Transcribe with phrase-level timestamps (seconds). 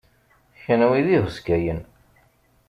[0.63, 1.81] Kenwi d ihuskayen.